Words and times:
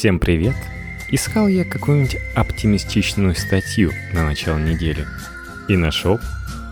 Всем 0.00 0.16
привет! 0.18 0.56
Искал 1.10 1.46
я 1.46 1.62
какую-нибудь 1.62 2.16
оптимистичную 2.34 3.34
статью 3.34 3.92
на 4.14 4.24
начало 4.24 4.56
недели. 4.56 5.06
И 5.68 5.76
нашел. 5.76 6.18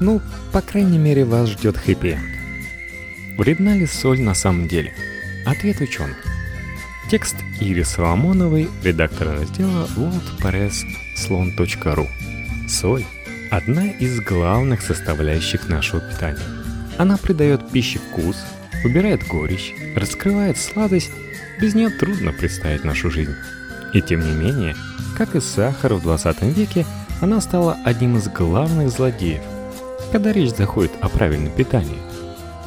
Ну, 0.01 0.23
по 0.51 0.62
крайней 0.62 0.96
мере, 0.96 1.27
вас 1.27 1.51
ждет 1.51 1.77
хэппи 1.77 2.19
Вредна 3.37 3.77
ли 3.77 3.85
соль 3.85 4.22
на 4.22 4.33
самом 4.33 4.67
деле? 4.67 4.95
Ответ 5.45 5.79
ученых. 5.83 6.17
Текст 7.11 7.37
Ири 7.61 7.85
Соломоновой, 7.85 8.71
редактора 8.83 9.34
раздела 9.34 9.86
worldpress.slon.ru 9.95 12.08
Соль– 12.66 13.04
одна 13.50 13.90
из 13.90 14.22
главных 14.22 14.80
составляющих 14.80 15.68
нашего 15.68 16.00
питания. 16.00 16.48
Она 16.96 17.18
придает 17.18 17.70
пище 17.70 17.98
вкус, 17.98 18.38
убирает 18.86 19.26
горечь, 19.26 19.74
раскрывает 19.95 20.56
сладость, 20.56 21.12
без 21.61 21.75
нее 21.75 21.90
трудно 21.90 22.32
представить 22.32 22.84
нашу 22.84 23.11
жизнь. 23.11 23.34
И 23.93 24.02
тем 24.02 24.20
не 24.20 24.32
менее, 24.32 24.77
как 25.16 25.34
и 25.34 25.41
сахар 25.41 25.95
в 25.95 26.02
20 26.02 26.42
веке, 26.42 26.87
она 27.20 27.41
стала 27.41 27.77
одним 27.84 28.16
из 28.16 28.28
главных 28.28 28.91
злодеев, 28.91 29.42
когда 30.12 30.33
речь 30.33 30.55
заходит 30.55 30.92
о 31.00 31.09
правильном 31.09 31.52
питании. 31.52 31.98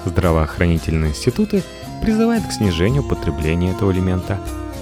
Здравоохранительные 0.05 1.11
институты– 1.11 1.63
призывает 2.01 2.45
к 2.45 2.51
снижению 2.51 3.03
потребления 3.03 3.71
этого 3.71 3.91
элемента, 3.91 4.39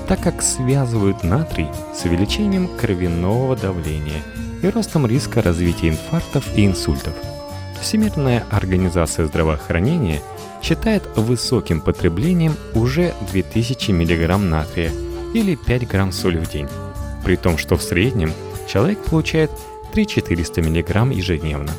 так 0.08 0.22
как 0.22 0.42
связывают 0.42 1.24
натрий 1.24 1.68
с 1.94 2.06
увеличением 2.06 2.68
кровяного 2.78 3.56
давления 3.56 4.24
и 4.64 4.70
ростом 4.70 5.06
риска 5.06 5.42
развития 5.42 5.90
инфарктов 5.90 6.46
и 6.58 6.66
инсультов. 6.66 7.14
Всемирная 7.82 8.46
организация 8.50 9.26
здравоохранения 9.28 10.22
считает 10.62 11.04
высоким 11.16 11.82
потреблением 11.82 12.56
уже 12.74 13.14
2000 13.32 13.92
мг 13.92 14.38
натрия 14.38 14.92
или 15.34 15.56
5 15.56 15.88
грамм 15.88 16.12
соли 16.12 16.38
в 16.38 16.50
день, 16.50 16.68
при 17.24 17.36
том, 17.36 17.58
что 17.58 17.78
в 17.78 17.84
среднем 17.84 18.34
человек 18.68 19.00
получает 19.04 19.52
3-400 19.94 20.62
мг 20.62 21.16
ежедневно. 21.16 21.72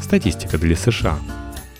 Статистика 0.00 0.58
для 0.58 0.76
США. 0.76 1.18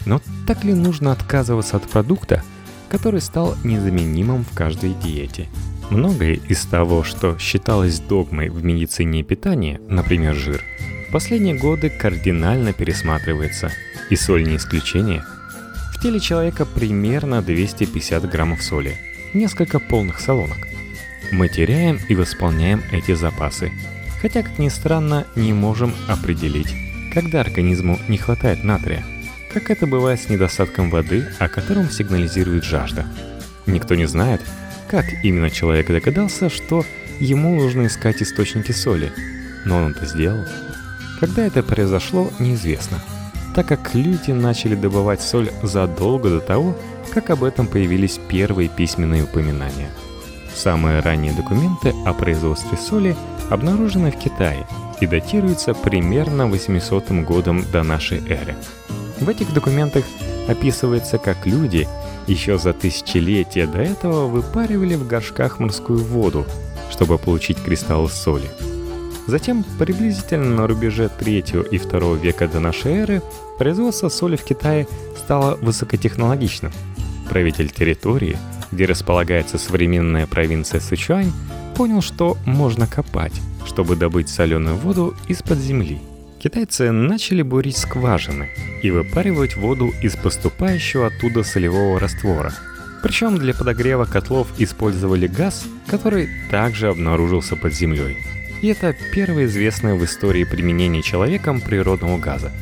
Но 0.05 0.21
так 0.47 0.65
ли 0.65 0.73
нужно 0.73 1.13
отказываться 1.13 1.77
от 1.77 1.85
продукта– 1.85 2.43
который 2.89 3.20
стал 3.20 3.57
незаменимым 3.65 4.45
в 4.45 4.55
каждой 4.55 4.95
диете. 4.95 5.48
Многое 5.91 6.41
из 6.48 6.65
того, 6.65 7.05
что 7.05 7.39
считалось 7.39 8.01
догмой 8.01 8.48
в 8.48 8.65
медицине 8.65 9.20
и 9.20 9.23
питании, 9.23 9.81
например, 9.89 10.35
жир, 10.35 10.63
в 11.09 11.13
последние 11.13 11.55
годы 11.55 11.91
кардинально 11.91 12.73
пересматривается, 12.73 13.70
и 14.11 14.17
соль 14.17 14.45
не 14.45 14.57
исключение. 14.57 15.23
В 15.97 16.02
теле 16.02 16.20
человека 16.20 16.64
примерно 16.64 17.42
250 17.42 18.28
граммов 18.30 18.62
соли, 18.62 18.97
несколько 19.34 19.80
полных 19.80 20.20
солонок. 20.20 20.69
Мы 21.33 21.48
теряем 21.48 21.98
и 22.08 22.14
восполняем 22.14 22.83
эти 22.92 23.14
запасы, 23.14 23.72
хотя, 24.22 24.42
как 24.42 24.58
ни 24.58 24.69
странно, 24.69 25.27
не 25.34 25.52
можем 25.52 25.92
определить, 26.06 26.72
когда 27.12 27.41
организму 27.41 27.98
не 28.08 28.19
хватает 28.19 28.62
натрия– 28.62 29.05
как 29.56 29.70
это 29.70 29.86
бывает 29.86 30.20
с 30.20 30.28
недостатком 30.28 30.91
воды, 30.91 31.27
о 31.39 31.48
котором 31.48 31.89
сигнализирует 31.89 32.62
жажда. 32.62 33.06
Никто 33.64 33.94
не 33.94 34.05
знает, 34.06 34.42
как 34.91 35.06
именно 35.24 35.48
человек 35.48 35.86
догадался, 35.86 36.50
что 36.50 36.84
ему 37.20 37.56
нужно 37.56 37.86
искать 37.86 38.20
источники 38.20 38.72
соли, 38.72 39.14
но 39.64 39.78
он 39.78 39.92
это 39.92 40.05
сделал. 40.05 40.44
Когда 41.20 41.47
это 41.47 41.62
произошло, 41.62 42.30
неизвестно, 42.39 43.00
так 43.57 43.69
как 43.69 43.95
люди 43.95 44.33
начали 44.33 44.75
добывать 44.75 45.23
соль 45.23 45.51
задолго 45.62 46.29
до 46.29 46.41
того, 46.41 46.77
как 47.15 47.31
об 47.31 47.43
этом 47.43 47.67
появились 47.67 48.21
первые 48.29 48.69
письменные 48.69 49.25
упоминания. 49.25 49.89
Самые 50.55 51.01
ранние 51.01 51.33
документы 51.33 51.95
о 52.05 52.13
производстве 52.13 52.77
соли 52.77 53.17
обнаружены 53.48 54.11
в 54.11 54.19
Китае 54.19 54.67
и 55.01 55.07
датируются 55.07 55.73
примерно 55.73 56.47
800 56.48 57.11
годом 57.25 57.65
до 57.73 57.83
нашей 57.83 58.19
эры. 58.29 58.57
В 59.21 59.29
этих 59.31 59.51
документах 59.55 60.05
описывается, 60.47 61.17
как 61.17 61.47
люди 61.47 61.89
еще 62.27 62.59
за 62.59 62.75
тысячелетия 62.75 63.67
до 63.67 63.79
этого 63.79 64.27
выпаривали 64.27 64.97
в 64.97 65.07
горшках 65.07 65.61
морскую 65.61 66.05
воду, 66.05 66.45
чтобы 66.91 67.17
получить 67.17 67.63
кристаллы 67.63 68.11
соли. 68.11 68.51
Затем, 69.27 69.64
приблизительно 69.79 70.57
на 70.57 70.67
рубеже 70.67 71.09
3 71.09 71.45
и 71.70 71.79
2 71.79 72.14
века 72.17 72.48
до 72.48 72.61
нашей 72.61 72.92
эры, 72.92 73.23
производство 73.59 74.09
соли 74.09 74.37
в 74.37 74.45
Китае 74.45 74.87
стало 75.17 75.57
высокотехнологичным. 75.57 76.73
Правитель 77.29 77.70
территории, 77.70 78.39
где 78.70 78.86
располагается 78.86 79.59
современная 79.59 80.27
провинция 80.27 80.81
Сычуань, 80.81 81.33
понял, 81.75 82.03
что 82.03 82.36
можно 82.47 82.86
копать, 82.86 83.41
чтобы 83.67 83.97
добыть 83.97 84.29
соленую 84.29 84.77
воду 84.77 85.15
из-под 85.29 85.59
земли– 85.59 85.98
китайцы 86.47 86.92
начали 86.92 87.42
бурить 87.42 87.77
скважины 87.77 88.48
и 88.81 88.92
выпаривать 88.92 89.57
воду 89.57 89.92
из 90.01 90.15
поступающего 90.15 91.09
оттуда 91.09 91.42
солевого 91.42 91.98
раствора. 91.98 92.53
Причем 93.03 93.36
для 93.36 93.53
подогрева 93.53 94.05
котлов 94.05 94.47
использовали 94.57 95.27
газ, 95.27 95.65
который 95.89 96.29
также 96.48 96.89
обнаружился 96.89 97.57
под 97.57 97.75
землей. 97.75 98.17
И 98.62 98.68
это 98.68 98.94
первое 99.12 99.44
известное 99.44 99.94
в 99.94 100.05
истории 100.05 100.44
применение 100.44 101.02
человеком 101.02 101.61
природного 101.61 102.18
газа. 102.18 102.52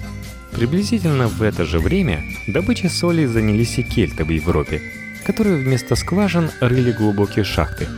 Приблизительно 0.53 1.29
в 1.29 1.43
это 1.43 1.65
же 1.65 1.79
время 1.79 2.23
добычей 2.47 2.89
соли 2.89 3.27
занялись 3.27 3.79
и 3.79 3.83
кельты 3.83 4.25
в 4.25 4.31
Европе, 4.31 4.81
которые 5.25 5.57
вместо 5.57 5.97
скважин 5.97 6.51
рыли 6.61 6.93
глубокие 6.93 7.45
шахты. 7.45 7.89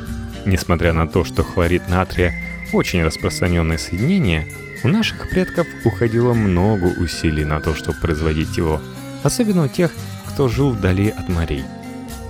Несмотря 0.47 0.93
на 0.93 1.07
то, 1.07 1.25
что 1.25 1.43
хлорид 1.43 1.89
натрия 1.89 2.35
очень 2.73 3.03
распространенное 3.03 3.79
соединение, 3.79 4.47
у 4.85 4.89
наших 4.89 5.29
предков 5.31 5.67
уходило 5.85 6.35
много 6.35 6.87
усилий 6.99 7.45
на 7.45 7.61
то, 7.61 7.75
чтобы 7.75 7.99
производить 8.01 8.57
его, 8.57 8.81
особенно 9.23 9.65
у 9.65 9.69
тех, 9.69 9.91
кто 10.29 10.49
жил 10.49 10.71
вдали 10.71 11.09
от 11.09 11.29
морей. 11.29 11.65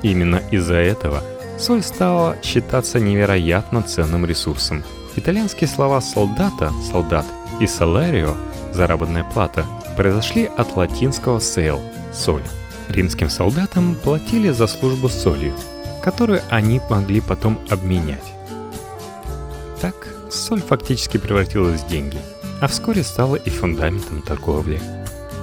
Именно 0.02 0.42
из-за 0.50 0.76
этого 0.76 1.22
соль 1.58 1.82
стала 1.82 2.36
считаться 2.42 3.00
невероятно 3.00 3.82
ценным 3.82 4.24
ресурсом. 4.26 4.82
Итальянские 5.16 5.68
слова 5.68 6.00
«солдата»— 6.00 6.72
«солдат» 6.90 7.26
и 7.60 7.66
«саларио»— 7.66 8.34
«заработная 8.72 9.24
плата» 9.24 9.66
произошли 9.96 10.44
от 10.44 10.76
латинского 10.76 11.38
«sale»— 11.38 11.80
«соль». 12.12 12.42
Римским 12.88 13.28
солдатам 13.28 13.96
платили 13.96 14.50
за 14.50 14.66
службу 14.66 15.08
солью, 15.08 15.54
которую 16.02 16.40
они 16.50 16.80
могли 16.88 17.20
потом 17.20 17.58
обменять. 17.68 18.32
Так, 19.80 19.94
соль 20.30 20.62
фактически 20.62 21.16
превратилась 21.16 21.80
в 21.80 21.88
деньги— 21.88 22.18
а 22.60 22.68
вскоре 22.68 23.02
стала 23.02 23.36
и 23.36 23.50
фундаментом 23.50 24.22
торговли. 24.22 24.80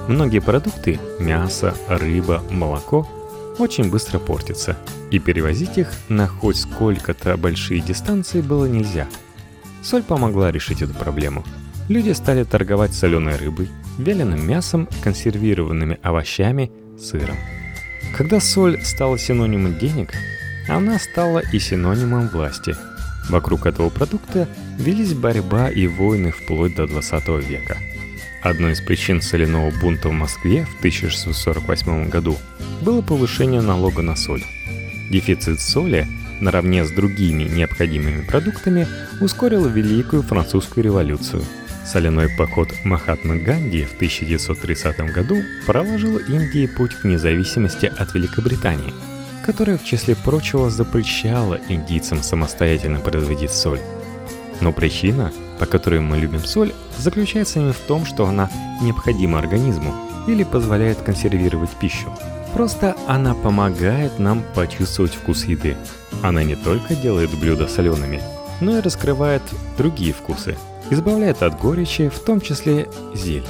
Многие 0.08 0.40
продукты– 0.40 0.98
мясо, 1.18 1.74
рыба, 1.88 2.42
молоко– 2.50 3.08
очень 3.58 3.88
быстро 3.88 4.18
портятся, 4.18 4.76
и 5.12 5.20
перевозить 5.20 5.78
их 5.78 5.92
на 6.08 6.26
хоть 6.26 6.56
сколько-то 6.56 7.36
большие 7.36 7.80
дистанции 7.80 8.40
было 8.40 8.64
нельзя. 8.64 9.06
Соль 9.84 10.02
помогла 10.02 10.50
решить 10.50 10.82
эту 10.82 10.94
проблему. 10.94 11.44
Люди 11.88 12.10
стали 12.12 12.44
торговать 12.44 12.94
соленой 12.94 13.36
рыбой, 13.36 13.68
вяленым 13.98 14.46
мясом, 14.46 14.88
консервированными 15.02 15.98
овощами, 16.02 16.72
сыром. 16.98 17.36
Когда 18.16 18.40
соль 18.40 18.80
стала 18.82 19.18
синонимом 19.18 19.78
денег, 19.78 20.12
она 20.68 20.98
стала 20.98 21.40
и 21.52 21.58
синонимом 21.58 22.28
власти– 22.28 22.74
Вокруг 23.28 23.66
этого 23.66 23.88
продукта 23.88 24.48
велись 24.78 25.14
борьба 25.14 25.70
и 25.70 25.86
войны 25.86 26.30
вплоть 26.30 26.74
до 26.74 26.86
20 26.86 27.28
века. 27.48 27.78
Одной 28.42 28.72
из 28.72 28.82
причин 28.82 29.22
соляного 29.22 29.70
бунта 29.80 30.10
в 30.10 30.12
Москве 30.12 30.66
в 30.66 30.78
1648 30.78 32.10
году 32.10 32.36
было 32.82 33.00
повышение 33.00 33.62
налога 33.62 34.02
на 34.02 34.16
соль. 34.16 34.44
Дефицит 35.10 35.60
соли 35.60 36.06
наравне 36.40 36.84
с 36.84 36.90
другими 36.90 37.44
необходимыми 37.44 38.22
продуктами 38.22 38.86
ускорил 39.20 39.66
Великую 39.68 40.22
Французскую 40.22 40.84
революцию. 40.84 41.42
Соляной 41.84 42.28
поход 42.30 42.68
Махатмы 42.84 43.38
Ганди 43.38 43.84
в 43.84 43.94
1930 43.94 45.12
году 45.12 45.42
проложил 45.66 46.18
Индии 46.18 46.66
путь 46.66 46.94
к 46.94 47.04
независимости 47.04 47.86
от 47.86 48.14
Великобритании– 48.14 48.94
которая, 49.44 49.76
в 49.76 49.84
числе 49.84 50.16
прочего, 50.16 50.70
запрещала 50.70 51.60
индийцам 51.68 52.22
самостоятельно 52.22 53.00
производить 53.00 53.50
соль. 53.50 53.80
Но 54.60 54.72
причина, 54.72 55.32
по 55.58 55.66
которой 55.66 56.00
мы 56.00 56.16
любим 56.16 56.44
соль, 56.44 56.72
заключается 56.96 57.58
не 57.58 57.72
в 57.72 57.78
том, 57.78 58.06
что 58.06 58.26
она 58.26 58.50
необходима 58.80 59.38
организму 59.38 59.94
или 60.26 60.44
позволяет 60.44 60.98
консервировать 61.02 61.70
пищу. 61.78 62.10
Просто 62.54 62.96
она 63.08 63.34
помогает 63.34 64.20
нам 64.20 64.44
почувствовать 64.54 65.12
вкус 65.12 65.44
еды. 65.44 65.76
Она 66.22 66.44
не 66.44 66.54
только 66.54 66.94
делает 66.94 67.36
блюда 67.36 67.66
солеными, 67.66 68.22
но 68.60 68.78
и 68.78 68.80
раскрывает 68.80 69.42
другие 69.76 70.12
вкусы, 70.12 70.56
избавляет 70.88 71.42
от 71.42 71.58
горечи, 71.58 72.08
в 72.08 72.20
том 72.20 72.40
числе 72.40 72.88
зелень. 73.12 73.44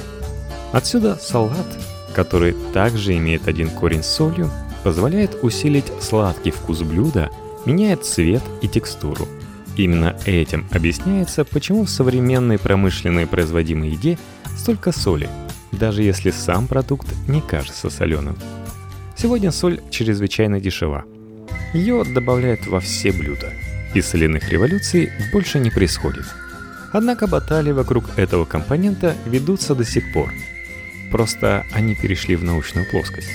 Отсюда 0.71 1.17
салат, 1.21 1.67
который 2.15 2.55
также 2.73 3.15
имеет 3.17 3.47
один 3.47 3.69
корень 3.69 4.01
с 4.01 4.07
солью, 4.07 4.49
позволяет 4.83 5.37
усилить 5.43 5.91
сладкий 6.01 6.49
вкус 6.49 6.81
блюда, 6.81 7.29
меняет 7.65 8.05
цвет 8.05 8.41
и 8.63 8.67
текстуру. 8.67 9.27
Именно 9.77 10.15
этим 10.25 10.67
объясняется, 10.71 11.45
почему 11.45 11.85
в 11.85 11.89
современной 11.91 12.57
промышленной 12.57 13.27
производимой 13.27 13.89
еде 13.89 14.17
столько 14.57 14.91
соли, 14.91 15.29
даже 15.71 16.01
если 16.01 16.31
сам 16.31 16.65
продукт 16.67 17.07
не 17.27 17.41
кажется 17.41 17.91
соленым. 17.91 18.37
Сегодня 19.25 19.51
соль 19.51 19.81
чрезвычайно 19.89 20.59
дешева. 20.59 21.03
Ее 21.73 22.03
добавляют 22.03 22.67
во 22.67 22.79
все 22.79 23.11
блюда, 23.11 23.51
и 23.95 24.01
соляных 24.01 24.51
революций 24.51 25.09
больше 25.31 25.57
не 25.57 25.71
происходит. 25.71 26.25
Однако 26.93 27.25
баталии 27.25 27.71
вокруг 27.71 28.19
этого 28.19 28.45
компонента 28.45 29.15
ведутся 29.25 29.73
до 29.73 29.83
сих 29.83 30.13
пор. 30.13 30.31
Просто 31.11 31.65
они 31.73 31.95
перешли 31.95 32.35
в 32.35 32.43
научную 32.43 32.87
плоскость. 32.87 33.31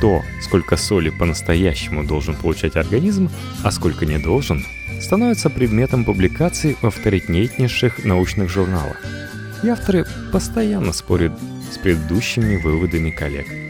То, 0.00 0.22
сколько 0.40 0.76
соли 0.76 1.10
по-настоящему 1.10 2.04
должен 2.04 2.36
получать 2.36 2.76
организм, 2.76 3.28
а 3.64 3.72
сколько 3.72 4.06
не 4.06 4.18
должен, 4.18 4.64
становится 5.00 5.50
предметом 5.50 6.04
публикаций 6.04 6.76
в 6.80 6.86
авторитетнейших 6.86 8.04
научных 8.04 8.48
журналах. 8.50 8.98
И 9.64 9.68
авторы 9.68 10.06
постоянно 10.30 10.92
спорят 10.92 11.32
с 11.72 11.78
предыдущими 11.78 12.54
выводами 12.54 13.10
коллег. 13.10 13.67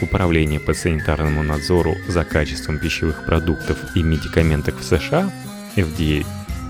Управление 0.00 0.60
по 0.60 0.74
санитарному 0.74 1.42
надзору 1.42 1.96
за 2.06 2.24
качеством 2.24 2.78
пищевых 2.78 3.24
продуктов 3.24 3.78
и 3.96 4.02
медикаментов 4.02 4.80
в 4.80 4.84
США, 4.84 5.30
FDA, 5.76 6.24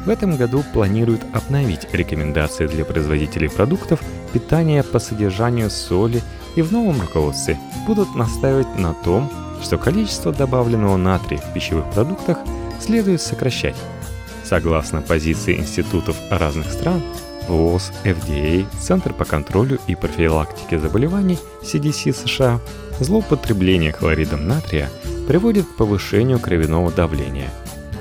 в 0.06 0.08
этом 0.08 0.36
году 0.36 0.64
планирует 0.72 1.20
обновить 1.34 1.86
рекомендации 1.92 2.66
для 2.66 2.86
производителей 2.86 3.50
продуктов 3.50 4.00
питания 4.32 4.82
по 4.82 4.98
содержанию 4.98 5.68
соли 5.68 6.22
и 6.56 6.62
в 6.62 6.72
новом 6.72 7.00
руководстве 7.00 7.58
будут 7.86 8.14
настаивать 8.14 8.78
на 8.78 8.94
том, 8.94 9.30
что 9.62 9.76
количество 9.76 10.32
добавленного 10.32 10.96
натрия 10.96 11.38
в 11.38 11.52
пищевых 11.52 11.90
продуктах 11.90 12.38
следует 12.80 13.20
сокращать. 13.20 13.76
Согласно 14.44 15.02
позиции 15.02 15.58
институтов 15.58 16.16
разных 16.30 16.72
стран, 16.72 17.02
ВОЗ, 17.48 17.92
FDA, 18.04 18.66
Центр 18.78 19.12
по 19.12 19.24
контролю 19.24 19.78
и 19.86 19.94
профилактике 19.94 20.78
заболеваний 20.78 21.38
CDC 21.62 22.14
США, 22.14 22.60
злоупотребление 23.00 23.92
хлоридом 23.92 24.46
натрия 24.46 24.90
приводит 25.26 25.66
к 25.66 25.76
повышению 25.76 26.38
кровяного 26.38 26.90
давления. 26.92 27.50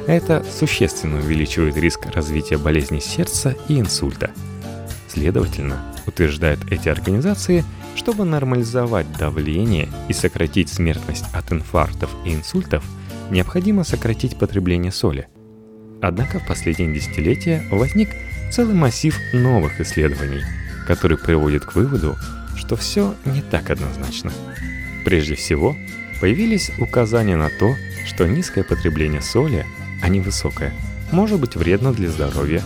Это 0.06 0.46
существенно 0.58 1.18
увеличивает 1.18 1.76
риск 1.78 2.06
развития 2.14 2.58
болезней 2.58 3.02
сердца 3.02 3.56
и 3.68 3.80
инсульта. 3.80 4.32
Следовательно, 5.08 5.82
утверждают 6.06 6.72
эти 6.72 6.88
организации, 6.90 7.66
чтобы 7.96 8.24
нормализовать 8.24 9.12
давление 9.18 9.90
и 10.08 10.14
сократить 10.14 10.70
смертность 10.70 11.26
от 11.34 11.52
инфарктов 11.52 12.10
и 12.26 12.34
инсультов, 12.34 12.84
необходимо 13.32 13.84
сократить 13.84 14.38
потребление 14.38 14.92
соли. 14.92 15.28
Однако 16.02 16.40
в 16.40 16.48
последние 16.48 16.94
десятилетия 16.94 17.64
возник 17.72 18.10
целый 18.52 18.76
массив 18.76 19.18
новых 19.34 19.80
исследований, 19.82 20.44
который 20.88 21.18
приводит 21.18 21.66
к 21.66 21.76
выводу, 21.76 22.18
что 22.56 22.76
все 22.76 23.16
не 23.26 23.42
так 23.42 23.70
однозначно. 23.70 24.32
Прежде 25.06 25.36
всего, 25.36 25.76
появились 26.20 26.72
указания 26.80 27.36
на 27.36 27.50
то, 27.50 27.76
что 28.06 28.28
низкое 28.28 28.64
потребление 28.64 29.22
соли, 29.22 29.66
а 30.02 30.10
не 30.10 30.20
высокое, 30.20 30.74
может 31.12 31.40
быть 31.40 31.56
вредно 31.56 31.94
для 31.94 32.10
здоровья. 32.10 32.62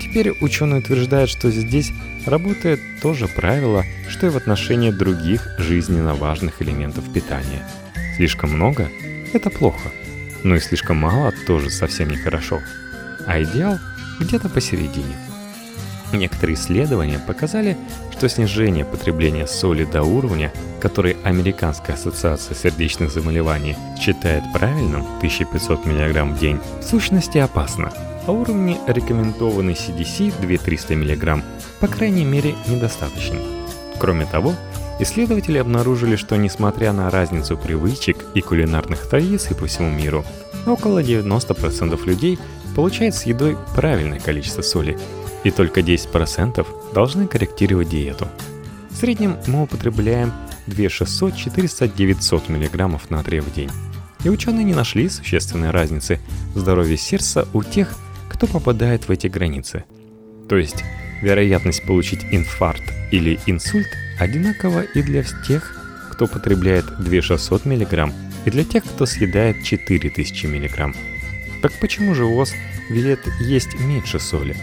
Теперь 0.00 0.32
ученые 0.40 0.80
утверждают, 0.80 1.30
что 1.30 1.50
здесь 1.50 1.90
работает 2.26 2.80
то 3.02 3.14
же 3.14 3.26
правило, 3.28 3.84
что 4.08 4.26
и 4.26 4.30
в 4.30 4.36
отношении 4.36 4.90
других 4.90 5.48
жизненно 5.58 6.14
важных 6.14 6.62
элементов 6.62 7.04
питания. 7.12 7.66
Слишком 8.16 8.50
много– 8.50 8.88
это 9.32 9.50
плохо, 9.50 9.90
но 10.44 10.54
и 10.56 10.60
слишком 10.60 10.98
мало 10.98 11.32
тоже 11.46 11.70
совсем 11.70 12.10
нехорошо. 12.10 12.60
А 13.26 13.42
идеал 13.42 13.78
где-то 14.20 14.48
посередине. 14.48 15.16
Некоторые 16.12 16.56
исследования 16.56 17.18
показали, 17.18 17.76
что 18.12 18.28
снижение 18.28 18.84
потребления 18.84 19.46
соли 19.46 19.84
до 19.84 20.02
уровня, 20.02 20.52
который 20.80 21.16
Американская 21.24 21.96
ассоциация 21.96 22.54
сердечных 22.54 23.10
заболеваний 23.10 23.76
считает 24.00 24.44
правильным 24.52 25.02
1500 25.18 25.84
мг 25.86 26.24
в 26.24 26.38
день, 26.38 26.60
в 26.80 26.84
сущности 26.84 27.38
опасно, 27.38 27.92
а 28.26 28.32
уровни 28.32 28.78
рекомендованный 28.86 29.74
CDC 29.74 30.32
2300 30.40 30.94
мг 30.94 31.42
по 31.80 31.88
крайней 31.88 32.24
мере 32.24 32.54
недостаточно. 32.68 33.38
Кроме 33.98 34.26
того, 34.26 34.54
исследователи 35.00 35.58
обнаружили, 35.58 36.16
что 36.16 36.36
несмотря 36.36 36.92
на 36.92 37.10
разницу 37.10 37.56
привычек 37.56 38.24
и 38.34 38.40
кулинарных 38.40 39.08
традиций 39.08 39.56
по 39.56 39.66
всему 39.66 39.90
миру, 39.90 40.24
около 40.66 41.02
90% 41.02 42.04
людей 42.06 42.38
получает 42.74 43.14
с 43.14 43.24
едой 43.24 43.56
правильное 43.74 44.20
количество 44.20 44.62
соли, 44.62 44.98
и 45.44 45.50
только 45.50 45.80
10% 45.80 46.66
должны 46.94 47.26
корректировать 47.26 47.88
диету. 47.88 48.28
В 48.90 48.96
среднем 48.96 49.36
мы 49.46 49.62
употребляем 49.62 50.32
2600, 50.66 51.36
400, 51.36 51.88
900 51.88 52.48
мг 52.48 53.00
натрия 53.10 53.42
в 53.42 53.52
день. 53.52 53.70
И 54.24 54.28
ученые 54.28 54.64
не 54.64 54.74
нашли 54.74 55.08
существенной 55.08 55.70
разницы 55.70 56.18
в 56.54 56.58
здоровье 56.58 56.96
сердца 56.96 57.46
у 57.52 57.62
тех, 57.62 57.94
кто 58.30 58.46
попадает 58.46 59.06
в 59.06 59.10
эти 59.10 59.26
границы. 59.26 59.84
То 60.48 60.56
есть 60.56 60.82
вероятность 61.20 61.84
получить 61.86 62.24
инфаркт 62.30 62.92
или 63.10 63.38
инсульт 63.46 63.86
одинакова 64.18 64.82
и 64.82 65.02
для 65.02 65.22
тех, 65.46 65.76
кто 66.12 66.26
потребляет 66.26 66.86
2600 67.00 67.66
мг, 67.66 68.12
и 68.44 68.50
для 68.50 68.64
тех, 68.64 68.84
кто 68.84 69.06
съедает 69.06 69.62
4000 69.62 70.46
мг. 70.46 70.94
Так 71.64 71.72
почему 71.80 72.14
же 72.14 72.26
ВОЗ 72.26 72.52
велит 72.90 73.20
есть 73.40 73.80
меньше 73.80 74.20
соли? 74.20 74.54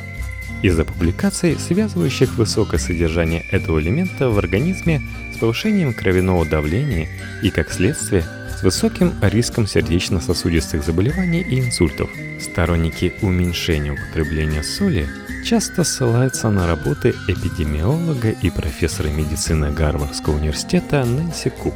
Из-за 0.62 0.86
публикаций, 0.86 1.58
связывающих 1.58 2.36
высокое 2.36 2.80
содержание 2.80 3.44
этого 3.50 3.82
элемента 3.82 4.30
в 4.30 4.38
организме 4.38 5.02
с 5.34 5.40
повышением 5.40 5.96
кровяного 5.96 6.46
давления 6.46 7.10
и, 7.42 7.50
как 7.50 7.72
следствие, 7.72 8.24
с 8.56 8.62
высоким 8.62 9.16
риском 9.20 9.66
сердечно-сосудистых 9.66 10.84
заболеваний 10.84 11.42
и 11.42 11.60
инсультов. 11.60 12.08
Сторонники 12.40 13.16
уменьшения 13.24 13.94
употребления 13.94 14.62
соли 14.62 15.10
часто 15.44 15.84
ссылаются 15.84 16.52
на 16.52 16.68
работы 16.68 17.16
эпидемиолога 17.28 18.30
и 18.30 18.52
профессора 18.52 19.08
медицины 19.08 19.72
Гарвардского 19.72 20.36
университета 20.36 21.04
Нэнси 21.04 21.50
Кук. 21.50 21.74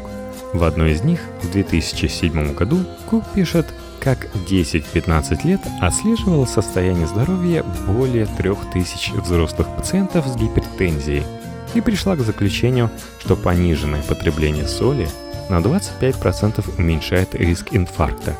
В 0.53 0.63
одной 0.63 0.91
из 0.91 1.01
них 1.01 1.19
в 1.41 1.51
2007 1.51 2.53
году 2.53 2.85
Кук 3.09 3.25
пишет 3.33 3.65
как 4.05 4.27
10-15 4.47 5.47
лет 5.47 5.61
отслеживал 5.81 6.45
состояние 6.45 7.07
здоровья 7.07 7.63
более 7.87 8.27
3000 8.27 9.19
взрослых 9.19 9.67
пациентов 9.75 10.27
с 10.27 10.35
гипертензией 10.35 11.23
и 11.73 11.81
пришла 11.81 12.15
к 12.15 12.19
заключению, 12.19 12.91
что 13.19 13.35
пониженное 13.35 14.03
потребление 14.03 14.67
соли 14.67 15.09
на 15.49 15.57
25% 15.57 16.77
уменьшает 16.77 17.33
риск 17.33 17.69
инфаркта. 17.71 18.37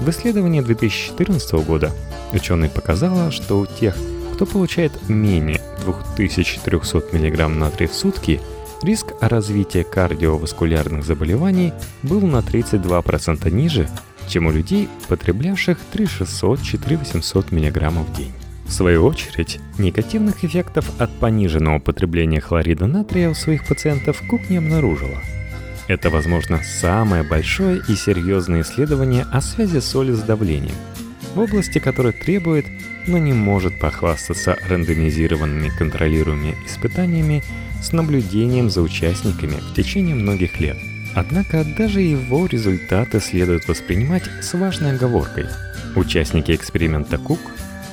В 0.00 0.08
исследовании 0.08 0.62
2014 0.62 1.52
года 1.66 1.92
ученые 2.32 2.70
показали, 2.70 3.30
что 3.30 3.60
у 3.60 3.66
тех, 3.66 3.94
кто 4.32 4.46
получает 4.46 5.10
менее 5.10 5.60
2300 6.16 6.98
мг 7.12 7.48
натрия 7.48 7.88
в 7.88 7.94
сутки, 7.94 8.40
риск 8.82 9.12
развития 9.20 9.84
кардиоваскулярных 9.84 11.04
заболеваний 11.04 11.74
был 12.02 12.22
на 12.22 12.38
32% 12.38 13.50
ниже, 13.50 13.90
чем 14.34 14.50
людей, 14.50 14.88
потреблявших 15.08 15.78
3600-4800 15.92 17.54
мг 17.54 17.90
в 17.90 18.16
день. 18.16 18.32
В 18.64 18.72
свою 18.72 19.06
очередь, 19.06 19.60
негативных 19.78 20.42
эффектов 20.42 20.90
от 20.98 21.16
пониженного 21.20 21.78
потребления 21.78 22.40
хлорида 22.40 22.86
натрия 22.86 23.30
у 23.30 23.34
своих 23.34 23.64
пациентов 23.64 24.20
Кук 24.28 24.50
не 24.50 24.56
обнаружила. 24.56 25.20
Это, 25.86 26.10
возможно, 26.10 26.60
самое 26.64 27.22
большое 27.22 27.80
и 27.88 27.94
серьезное 27.94 28.62
исследование 28.62 29.24
о 29.30 29.40
связи 29.40 29.78
соли 29.78 30.12
с 30.12 30.22
давлением, 30.22 30.74
в 31.36 31.38
области 31.38 31.78
которой 31.78 32.12
требует, 32.12 32.66
но 33.06 33.18
не 33.18 33.34
может 33.34 33.78
похвастаться 33.78 34.58
рандомизированными 34.68 35.68
контролируемыми 35.78 36.56
испытаниями 36.66 37.44
с 37.80 37.92
наблюдением 37.92 38.68
за 38.68 38.82
участниками 38.82 39.58
в 39.60 39.74
течение 39.74 40.16
многих 40.16 40.58
лет– 40.58 40.78
Однако 41.14 41.64
даже 41.64 42.00
его 42.00 42.46
результаты 42.46 43.20
следует 43.20 43.68
воспринимать 43.68 44.24
с 44.42 44.52
важной 44.54 44.96
оговоркой. 44.96 45.46
Участники 45.94 46.52
эксперимента 46.52 47.18
Кук 47.18 47.40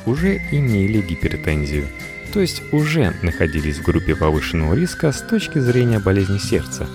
уже 0.05 0.37
имели 0.51 1.01
гипертензию, 1.01 1.87
то 2.33 2.39
есть 2.39 2.63
уже 2.71 3.13
находились 3.21 3.77
в 3.77 3.83
группе 3.83 4.15
повышенного 4.15 4.73
риска 4.73 5.11
с 5.11 5.21
точки 5.21 5.59
зрения 5.59 5.99
болезни 5.99 6.39
сердца. 6.39 6.87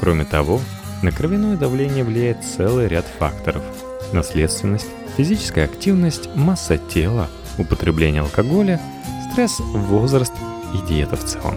Кроме 0.00 0.24
того, 0.24 0.60
на 1.02 1.12
кровяное 1.12 1.56
давление 1.56 2.02
влияет 2.02 2.38
целый 2.42 2.88
ряд 2.88 3.06
факторов. 3.18 3.62
Наследственность, 4.12 4.88
физическая 5.16 5.66
активность, 5.66 6.28
масса 6.34 6.78
тела, 6.78 7.28
употребление 7.56 8.22
алкоголя, 8.22 8.80
стресс, 9.30 9.60
возраст 9.60 10.32
и 10.74 10.88
диета 10.88 11.16
в 11.16 11.24
целом. 11.24 11.56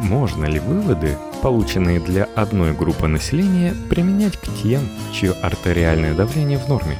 Можно 0.00 0.46
ли 0.46 0.58
выводы 0.60 1.18
полученные 1.42 2.00
для 2.00 2.24
одной 2.36 2.72
группы 2.72 3.08
населения, 3.08 3.74
применять 3.88 4.36
к 4.36 4.46
тем, 4.62 4.80
чье 5.12 5.32
артериальное 5.32 6.14
давление 6.14 6.58
в 6.58 6.68
норме? 6.68 6.98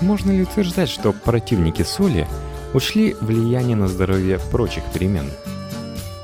Можно 0.00 0.32
ли 0.32 0.42
утверждать, 0.42 0.88
что 0.88 1.12
противники 1.12 1.82
соли 1.82 2.26
учли 2.74 3.14
влияние 3.20 3.76
на 3.76 3.88
здоровье 3.88 4.38
прочих 4.50 4.82
переменных. 4.92 5.34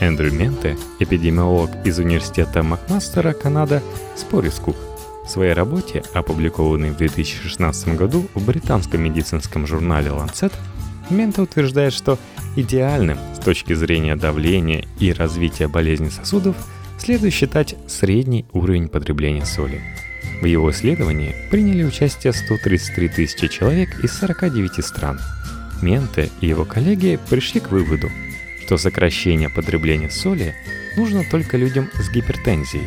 Эндрю 0.01 0.33
Менте, 0.33 0.77
эпидемиолог 1.01 1.71
из 1.85 1.99
университета 1.99 2.63
Макмастера, 2.63 3.33
Канада, 3.33 3.83
спорит 4.17 4.55
с 4.55 4.61
Кук. 4.61 4.77
В 5.25 5.31
своей 5.31 5.53
работе, 5.53 6.03
опубликованной 6.15 6.91
в 6.91 6.97
2016 6.97 7.97
году 7.97 8.27
в 8.35 8.47
британском 8.47 9.03
медицинском 9.03 9.67
журнале 9.67 10.11
Lancet, 10.11 10.53
Менте 11.11 11.43
утверждает, 11.43 11.93
что 11.93 12.19
идеальным 12.57 13.19
с 13.35 13.39
точки 13.39 13.73
зрения 13.75 14.17
давления 14.17 14.87
и 15.01 15.13
развития 15.13 15.69
болезни 15.69 16.09
сосудов 16.09 16.57
следует 16.99 17.33
считать 17.33 17.77
средний 17.87 18.47
уровень 18.53 18.89
потребления 18.89 19.45
соли. 19.45 19.81
В 20.41 20.45
его 20.45 20.71
исследовании 20.71 21.35
приняли 21.51 21.85
участие 21.85 22.33
133 22.33 23.09
тысячи 23.09 23.49
человек 23.49 24.03
из 24.05 24.13
49 24.19 24.85
стран. 24.85 25.19
Менте 25.83 26.31
и 26.41 26.47
его 26.47 26.65
коллеги 26.65 27.19
пришли 27.29 27.61
к 27.61 27.71
выводу, 27.71 28.11
что 28.65 28.79
сокращение 28.79 29.49
потребления 29.49 30.11
соли 30.11 30.55
нужно 30.97 31.25
только 31.31 31.57
людям 31.57 31.91
с 31.95 32.11
гипертензией, 32.11 32.87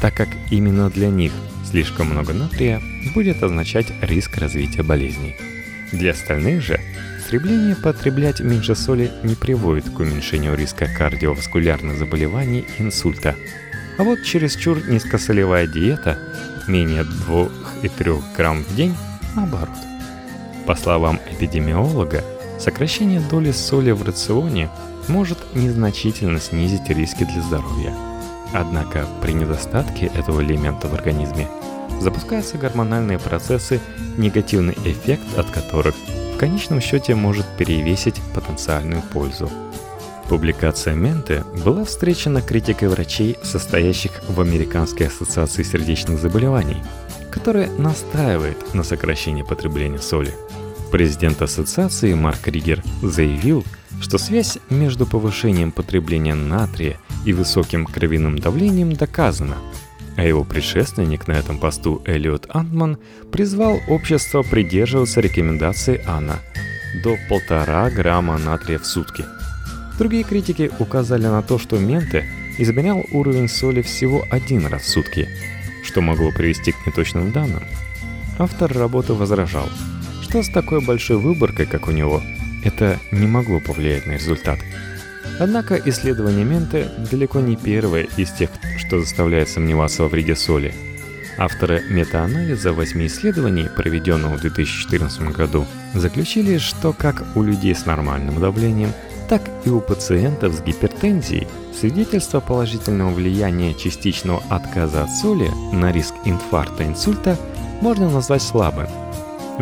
так 0.00 0.14
как 0.14 0.28
именно 0.50 0.90
для 0.90 1.08
них 1.08 1.32
Слишком 1.72 2.08
много 2.08 2.34
натрия 2.34 2.82
будет 3.14 3.42
означать 3.42 3.86
риск 4.02 4.36
развития 4.36 4.82
болезней. 4.82 5.36
Для 5.90 6.10
остальных 6.10 6.60
же 6.60 6.78
стремление 7.32 7.74
потреблять 7.74 8.40
меньше 8.40 8.74
соли 8.74 9.10
не 9.22 9.34
приводит 9.34 9.88
к 9.88 9.98
уменьшению 10.00 10.54
риска 10.54 10.86
кардиоваскулярных 10.86 11.96
заболеваний 11.96 12.66
и 12.76 12.82
инсульта. 12.82 13.36
А 13.96 14.02
вот 14.02 14.22
чересчур 14.22 14.86
низкосолевая 14.86 15.66
диета, 15.66 16.18
менее 16.68 17.04
2 17.04 17.48
и 17.84 17.88
3 17.88 18.12
грамм 18.36 18.62
в 18.62 18.76
день, 18.76 18.94
наоборот. 19.34 19.70
По 20.66 20.74
словам 20.74 21.20
эпидемиолога, 21.30 22.22
сокращение 22.60 23.20
доли 23.30 23.52
соли 23.52 23.92
в 23.92 24.02
рационе 24.02 24.68
может 25.08 25.38
незначительно 25.54 26.38
снизить 26.38 26.90
риски 26.90 27.24
для 27.24 27.40
здоровья. 27.40 27.94
Однако 28.52 29.06
при 29.22 29.32
недостатке 29.32 30.10
этого 30.14 30.42
элемента 30.42 30.86
в 30.86 30.92
организме– 30.92 31.48
запускаются 32.00 32.58
гормональные 32.58 33.18
процессы, 33.18 33.80
негативный 34.16 34.76
эффект 34.84 35.38
от 35.38 35.50
которых 35.50 35.94
конечном 36.42 36.80
счете 36.80 37.14
может 37.14 37.46
перевесить 37.56 38.20
потенциальную 38.34 39.00
пользу. 39.00 39.48
Публикация 40.28 40.92
Менте 40.92 41.44
была 41.64 41.84
встречена 41.84 42.42
критикой 42.42 42.88
врачей, 42.88 43.36
состоящих 43.44 44.10
в 44.26 44.40
Американской 44.40 45.06
ассоциации 45.06 45.62
сердечных 45.62 46.18
заболеваний, 46.18 46.82
которая 47.30 47.70
настаивает 47.70 48.74
на 48.74 48.82
сокращении 48.82 49.44
потребления 49.44 50.00
соли. 50.00 50.34
Президент 50.90 51.40
ассоциации 51.42 52.12
Марк 52.14 52.48
Ригер 52.48 52.82
заявил, 53.02 53.64
что 54.00 54.18
связь 54.18 54.58
между 54.68 55.06
повышением 55.06 55.70
потребления 55.70 56.34
натрия 56.34 56.96
и 57.24 57.32
высоким 57.32 57.86
кровяным 57.86 58.40
давлением 58.40 58.94
доказана– 58.94 59.58
а 60.16 60.24
его 60.24 60.44
предшественник 60.44 61.26
на 61.28 61.32
этом 61.32 61.58
посту 61.58 62.02
Элliot 62.04 62.46
Антман 62.50 62.98
призвал 63.30 63.80
общество 63.88 64.42
придерживаться 64.42 65.20
рекомендации 65.20 66.02
Анна 66.06 66.38
до 67.02 67.16
полтора 67.28 67.88
грамма 67.90 68.38
натрия 68.38 68.78
в 68.78 68.86
сутки. 68.86 69.24
Другие 69.98 70.24
критики 70.24 70.70
указали 70.78 71.26
на 71.26 71.42
то, 71.42 71.58
что 71.58 71.78
Менте 71.78 72.26
изменял 72.58 73.04
уровень 73.12 73.48
соли 73.48 73.82
всего 73.82 74.24
один 74.30 74.66
раз 74.66 74.82
в 74.82 74.88
сутки, 74.88 75.28
что 75.84 76.00
могло 76.00 76.30
привести 76.32 76.72
к 76.72 76.86
неточным 76.86 77.32
данным. 77.32 77.62
Автор 78.38 78.72
работы 78.72 79.14
возражал, 79.14 79.68
что 80.22 80.42
с 80.42 80.48
такой 80.48 80.80
большой 80.80 81.16
выборкой, 81.16 81.66
как 81.66 81.88
у 81.88 81.90
него, 81.90 82.22
это 82.64 82.98
не 83.10 83.26
могло 83.26 83.60
повлиять 83.60 84.06
на 84.06 84.12
результат– 84.12 84.58
Однако 85.38 85.76
исследование 85.76 86.44
Менте 86.44 86.88
далеко 87.10 87.40
не 87.40 87.56
первое 87.56 88.06
из 88.16 88.30
тех, 88.32 88.50
что 88.78 89.00
заставляет 89.00 89.48
сомневаться 89.48 90.02
во 90.02 90.08
вреде 90.08 90.36
соли. 90.36 90.74
Авторы 91.38 91.82
метаанализа 91.88 92.72
восьми 92.72 93.06
исследований, 93.06 93.68
проведенного 93.74 94.36
в 94.36 94.40
2014 94.40 95.22
году, 95.32 95.66
заключили, 95.94 96.58
что 96.58 96.92
как 96.92 97.24
у 97.34 97.42
людей 97.42 97.74
с 97.74 97.86
нормальным 97.86 98.38
давлением, 98.40 98.92
так 99.28 99.42
и 99.64 99.70
у 99.70 99.80
пациентов 99.80 100.52
с 100.54 100.60
гипертензией 100.60 101.48
свидетельство 101.78 102.40
положительного 102.40 103.12
влияния 103.12 103.74
частичного 103.74 104.42
отказа 104.50 105.04
от 105.04 105.10
соли 105.10 105.50
на 105.72 105.90
риск 105.90 106.14
инфаркта 106.24 106.84
инсульта 106.84 107.38
можно 107.80 108.10
назвать 108.10 108.42
слабым. 108.42 108.88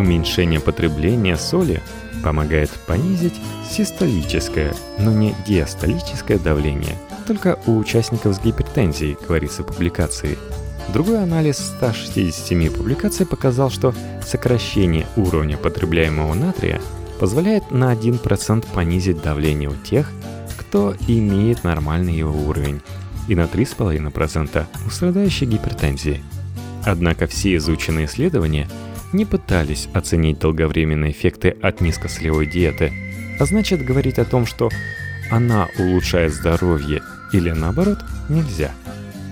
Уменьшение 0.00 0.60
потребления 0.60 1.36
соли 1.36 1.82
помогает 2.24 2.70
понизить 2.86 3.34
систолическое, 3.70 4.72
но 4.98 5.12
не 5.12 5.34
диастолическое 5.46 6.38
давление, 6.38 6.96
только 7.26 7.58
у 7.66 7.76
участников 7.76 8.34
с 8.34 8.40
гипертензией, 8.40 9.18
говорится 9.28 9.62
в 9.62 9.66
публикации. 9.66 10.38
Другой 10.94 11.22
анализ 11.22 11.58
167 11.58 12.70
публикаций 12.70 13.26
показал, 13.26 13.68
что 13.68 13.94
сокращение 14.26 15.06
уровня 15.16 15.58
потребляемого 15.58 16.32
натрия 16.32 16.80
позволяет 17.18 17.70
на 17.70 17.92
1% 17.92 18.64
понизить 18.72 19.20
давление 19.20 19.68
у 19.68 19.74
тех, 19.74 20.10
кто 20.56 20.94
имеет 21.08 21.62
нормальный 21.62 22.14
его 22.14 22.32
уровень, 22.32 22.80
и 23.28 23.34
на 23.34 23.42
3,5% 23.42 24.64
у 24.86 24.90
страдающих 24.90 25.50
гипертензией. 25.50 26.22
Однако 26.86 27.26
все 27.26 27.56
изученные 27.56 28.06
исследования– 28.06 28.66
не 29.12 29.24
пытались 29.24 29.88
оценить 29.92 30.38
долговременные 30.38 31.12
эффекты 31.12 31.56
от 31.62 31.80
низкосолевой 31.80 32.46
диеты, 32.46 32.92
а 33.38 33.44
значит 33.44 33.84
говорить 33.84 34.18
о 34.18 34.24
том, 34.24 34.46
что 34.46 34.70
она 35.30 35.68
улучшает 35.78 36.32
здоровье 36.34 37.02
или 37.32 37.50
наоборот 37.50 37.98
нельзя. 38.28 38.72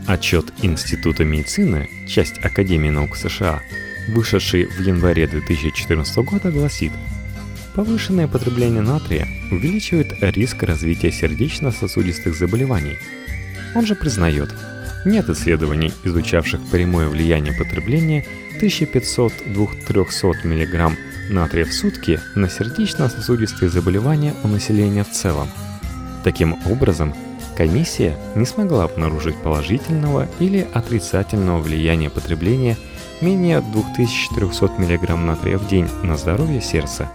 Отчет 0.06 0.46
Института 0.62 1.24
медицины, 1.24 1.88
часть 2.08 2.38
Академии 2.44 2.88
наук 2.88 3.16
США, 3.16 3.60
вышедший 4.08 4.64
в 4.64 4.80
январе 4.80 5.26
2014 5.26 6.16
года, 6.18 6.50
гласит, 6.50 6.92
повышенное 7.74 8.26
потребление 8.26 8.80
натрия 8.80 9.26
увеличивает 9.50 10.14
риск 10.20 10.62
развития 10.62 11.12
сердечно-сосудистых 11.12 12.34
заболеваний. 12.34 12.96
Он 13.74 13.84
же 13.84 13.94
признает, 13.94 14.54
нет 15.08 15.28
исследований, 15.30 15.92
изучавших 16.04 16.60
прямое 16.70 17.08
влияние 17.08 17.54
потребления 17.54 18.24
1500-2300 18.60 20.44
мг 20.44 20.96
натрия 21.30 21.64
в 21.64 21.72
сутки 21.72 22.20
на 22.34 22.48
сердечно-сосудистые 22.48 23.70
заболевания 23.70 24.34
у 24.44 24.48
населения 24.48 25.04
в 25.04 25.10
целом. 25.10 25.48
Таким 26.24 26.56
образом, 26.66 27.14
комиссия 27.56 28.16
не 28.34 28.44
смогла 28.44 28.84
обнаружить 28.84 29.36
положительного 29.36 30.28
или 30.40 30.66
отрицательного 30.72 31.60
влияния 31.60 32.10
потребления 32.10 32.76
менее 33.20 33.60
2300 33.60 34.66
мг 34.78 35.16
натрия 35.16 35.58
в 35.58 35.66
день 35.68 35.88
на 36.02 36.16
здоровье 36.16 36.60
сердца. 36.60 37.10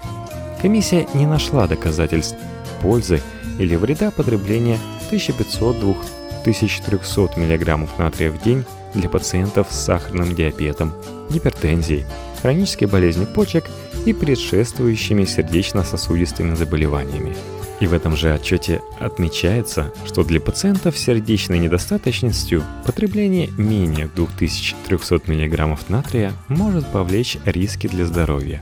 Комиссия 0.62 1.08
не 1.14 1.26
нашла 1.26 1.68
доказательств 1.68 2.38
пользы 2.82 3.22
или 3.60 3.76
вреда 3.76 4.12
потребления 4.12 4.80
1500-2300 5.12 6.23
мг 6.46 7.98
натрия 7.98 8.32
в 8.32 8.42
день 8.42 8.66
для 8.94 9.10
пациентов 9.10 9.68
с 9.70 9.80
сахарным 9.80 10.36
диабетом, 10.36 10.94
гипертензией, 11.30 12.06
хронической 12.42 12.88
болезнью 12.88 13.28
почек 13.28 13.66
и 14.06 14.14
предшествующими 14.14 15.26
сердечно-сосудистыми 15.26 16.56
заболеваниями. 16.56 17.36
И 17.80 17.88
в 17.88 17.94
этом 17.94 18.16
же 18.16 18.34
отчете 18.34 18.82
отмечается, 19.00 19.92
что 20.06 20.24
для 20.24 20.40
пациентов 20.40 20.98
с 20.98 21.02
сердечной 21.02 21.60
недостаточностью 21.60 22.64
потребление 22.86 23.50
менее 23.58 24.10
2300 24.16 25.32
мг 25.32 25.80
натрия 25.90 26.34
может 26.48 26.86
повлечь 26.88 27.38
риски 27.46 27.88
для 27.88 28.06
здоровья. 28.06 28.62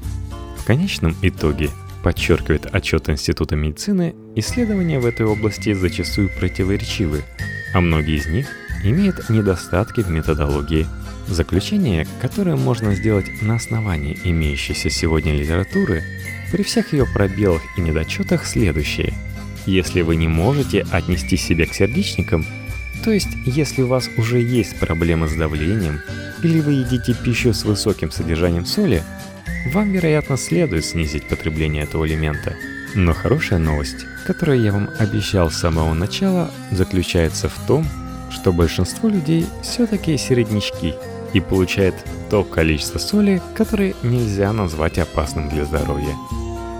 В 0.58 0.66
конечном 0.66 1.16
итоге, 1.22 1.70
подчеркивает 2.04 2.68
отчет 2.72 3.10
Института 3.10 3.56
медицины, 3.56 4.16
исследования 4.36 5.00
в 5.00 5.06
этой 5.06 5.26
области 5.26 5.74
зачастую 5.74 6.30
противоречивы, 6.40 7.24
а 7.74 7.82
многие 7.82 8.18
из 8.18 8.26
них 8.26 8.48
имеют 8.84 9.30
недостатки 9.30 10.02
в 10.02 10.10
методологии. 10.10 10.88
Заключение, 11.28 12.08
которое 12.22 12.56
можно 12.56 12.96
сделать 12.96 13.42
на 13.42 13.56
основании 13.56 14.18
имеющейся 14.24 14.90
сегодня 14.90 15.34
литературы, 15.34 16.04
при 16.52 16.64
всех 16.64 16.94
ее 16.94 17.06
пробелах 17.06 17.62
и 17.78 17.82
недочетах 17.82 18.46
следующее. 18.46 19.14
Если 19.66 20.02
вы 20.02 20.16
не 20.16 20.28
можете 20.28 20.86
отнести 20.92 21.38
себя 21.38 21.66
к 21.66 21.74
сердечникам, 21.74 22.46
то 23.04 23.12
есть 23.12 23.30
если 23.46 23.84
у 23.84 23.88
вас 23.88 24.10
уже 24.18 24.40
есть 24.40 24.80
проблемы 24.80 25.28
с 25.28 25.34
давлением, 25.34 26.02
или 26.44 26.60
вы 26.60 26.74
едите 26.74 27.14
пищу 27.14 27.54
с 27.54 27.64
высоким 27.64 28.12
содержанием 28.12 28.66
соли, 28.66 29.04
вам, 29.74 29.92
вероятно, 29.92 30.38
следует 30.38 30.86
снизить 30.86 31.28
потребление 31.28 31.84
этого 31.84 32.08
элемента. 32.08 32.56
Но 32.96 33.14
хорошая 33.14 33.60
новость, 33.60 34.06
которую 34.26 34.62
я 34.62 34.74
вам 34.74 34.90
обещал 35.00 35.50
с 35.50 35.58
самого 35.58 35.94
начала, 35.94 36.52
заключается 36.72 37.48
в 37.48 37.58
том, 37.66 37.86
что 38.30 38.52
большинство 38.52 39.08
людей 39.08 39.46
все-таки 39.64 40.18
середнячки 40.18 40.96
и 41.34 41.40
получает 41.40 41.96
то 42.30 42.44
количество 42.44 43.00
соли, 43.00 43.42
которое 43.56 43.94
нельзя 44.04 44.52
назвать 44.52 44.98
опасным 44.98 45.50
для 45.50 45.66
здоровья. 45.66 46.16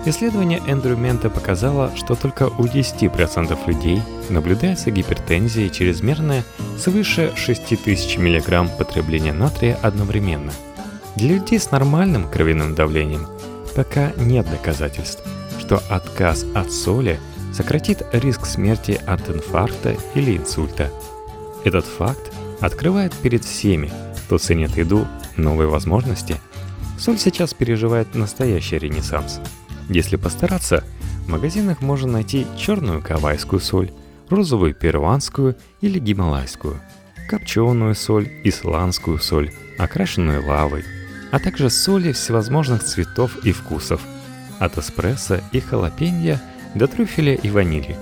Исследование 0.04 0.60
Эндрю 0.66 0.96
Мента 0.96 1.30
показало, 1.30 1.92
что 1.96 2.14
только 2.14 2.48
у 2.48 2.64
10% 2.64 3.56
людей 3.66 4.02
наблюдается 4.28 4.90
гипертензия 4.90 5.66
и 5.66 5.72
чрезмерная 5.72 6.44
свыше 6.76 7.32
6000 7.36 8.18
мг 8.18 8.76
потребления 8.76 9.32
натрия 9.32 9.78
одновременно. 9.80 10.52
Для 11.14 11.34
людей 11.34 11.60
с 11.60 11.70
нормальным 11.70 12.28
кровяным 12.28 12.74
давлением 12.74 13.28
пока 13.76 14.12
нет 14.16 14.50
доказательств, 14.50 15.22
что 15.72 15.82
отказ 15.88 16.44
от 16.54 16.70
соли 16.70 17.18
сократит 17.54 18.02
риск 18.12 18.44
смерти 18.44 19.00
от 19.06 19.30
инфаркта 19.30 19.96
или 20.14 20.36
инсульта. 20.36 20.90
Этот 21.64 21.86
факт 21.86 22.30
открывает 22.60 23.14
перед 23.14 23.42
всеми, 23.42 23.90
кто 24.26 24.36
ценит 24.36 24.76
еду, 24.76 25.06
новые 25.38 25.68
возможности. 25.70 26.36
Соль 26.98 27.16
сейчас 27.16 27.54
переживает 27.54 28.14
настоящий 28.14 28.76
ренессанс– 28.76 29.40
если 29.88 30.16
постараться, 30.16 30.84
в 31.24 31.30
магазинах 31.30 31.80
можно 31.80 32.12
найти 32.12 32.46
черную 32.58 33.00
кавайскую 33.02 33.60
соль, 33.60 33.92
розовую 34.28 34.74
перуанскую 34.74 35.56
или 35.80 35.98
гималайскую, 35.98 36.78
копченую 37.30 37.94
соль, 37.94 38.28
исландскую 38.44 39.18
соль, 39.18 39.52
окрашенную 39.78 40.46
лавой, 40.46 40.84
а 41.30 41.38
также 41.38 41.70
соли 41.70 42.12
всевозможных 42.12 42.84
цветов 42.84 43.38
и 43.42 43.52
вкусов, 43.52 44.02
от 44.64 44.78
эспрессо 44.78 45.40
и 45.50 45.60
халапенья 45.60 46.40
до 46.74 46.86
трюфеля 46.86 47.34
и 47.34 47.50
ванили. 47.50 47.96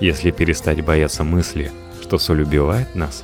Если 0.00 0.30
перестать 0.30 0.82
бояться 0.84 1.24
мысли, 1.24 1.70
что 2.00 2.18
соль 2.18 2.42
убивает 2.42 2.94
нас, 2.94 3.22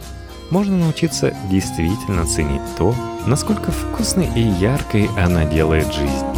можно 0.50 0.76
научиться 0.76 1.34
действительно 1.50 2.26
ценить 2.26 2.62
то, 2.78 2.94
насколько 3.26 3.72
вкусной 3.72 4.28
и 4.36 4.40
яркой 4.40 5.08
она 5.16 5.44
делает 5.46 5.92
жизнь. 5.92 6.35